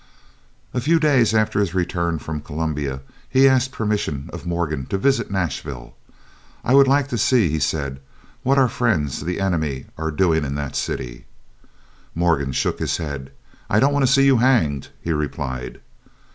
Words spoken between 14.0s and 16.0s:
to see you hanged," he replied.